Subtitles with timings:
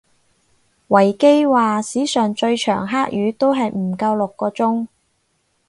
[0.87, 4.87] 維基話史上最長黑雨都係唔夠六個鐘